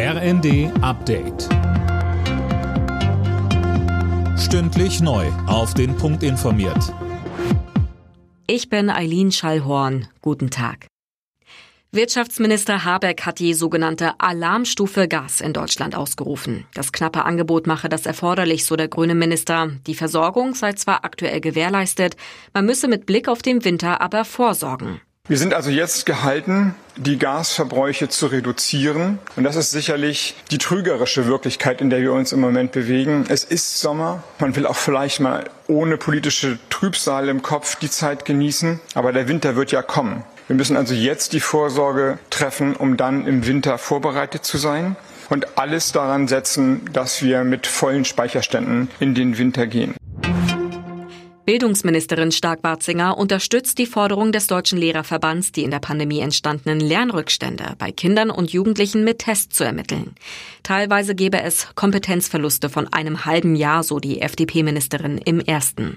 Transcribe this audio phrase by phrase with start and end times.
[0.00, 1.48] RND Update.
[4.38, 5.26] Stündlich neu.
[5.48, 6.94] Auf den Punkt informiert.
[8.46, 10.06] Ich bin Eileen Schallhorn.
[10.22, 10.86] Guten Tag.
[11.90, 16.64] Wirtschaftsminister Habeck hat die sogenannte Alarmstufe Gas in Deutschland ausgerufen.
[16.74, 19.72] Das knappe Angebot mache das erforderlich, so der grüne Minister.
[19.88, 22.16] Die Versorgung sei zwar aktuell gewährleistet,
[22.54, 25.00] man müsse mit Blick auf den Winter aber vorsorgen.
[25.28, 29.18] Wir sind also jetzt gehalten, die Gasverbräuche zu reduzieren.
[29.36, 33.26] Und das ist sicherlich die trügerische Wirklichkeit, in der wir uns im Moment bewegen.
[33.28, 34.22] Es ist Sommer.
[34.38, 38.80] Man will auch vielleicht mal ohne politische Trübsal im Kopf die Zeit genießen.
[38.94, 40.24] Aber der Winter wird ja kommen.
[40.46, 44.96] Wir müssen also jetzt die Vorsorge treffen, um dann im Winter vorbereitet zu sein
[45.28, 49.94] und alles daran setzen, dass wir mit vollen Speicherständen in den Winter gehen.
[51.48, 57.90] Bildungsministerin Stark-Watzinger unterstützt die Forderung des Deutschen Lehrerverbands, die in der Pandemie entstandenen Lernrückstände bei
[57.90, 60.14] Kindern und Jugendlichen mit Tests zu ermitteln.
[60.62, 65.96] Teilweise gebe es Kompetenzverluste von einem halben Jahr, so die FDP-Ministerin im ersten.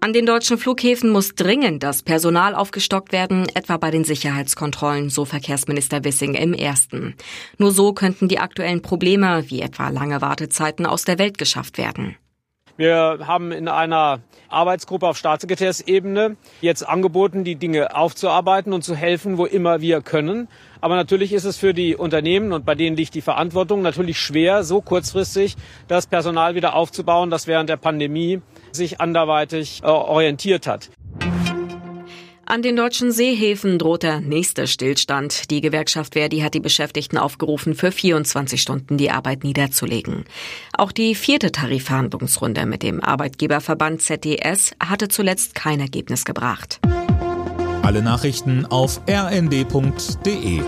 [0.00, 5.24] An den deutschen Flughäfen muss dringend das Personal aufgestockt werden, etwa bei den Sicherheitskontrollen, so
[5.24, 7.14] Verkehrsminister Wissing im ersten.
[7.56, 12.16] Nur so könnten die aktuellen Probleme, wie etwa lange Wartezeiten, aus der Welt geschafft werden.
[12.78, 19.36] Wir haben in einer Arbeitsgruppe auf Staatssekretärsebene jetzt angeboten, die Dinge aufzuarbeiten und zu helfen,
[19.36, 20.46] wo immer wir können.
[20.80, 24.62] Aber natürlich ist es für die Unternehmen und bei denen liegt die Verantwortung natürlich schwer,
[24.62, 25.56] so kurzfristig
[25.88, 30.88] das Personal wieder aufzubauen, das während der Pandemie sich anderweitig äh, orientiert hat.
[32.50, 35.50] An den deutschen Seehäfen droht der nächste Stillstand.
[35.50, 40.24] Die Gewerkschaft Verdi hat die Beschäftigten aufgerufen, für 24 Stunden die Arbeit niederzulegen.
[40.72, 46.80] Auch die vierte Tarifverhandlungsrunde mit dem Arbeitgeberverband ZDS hatte zuletzt kein Ergebnis gebracht.
[47.82, 50.62] Alle Nachrichten auf rnd.de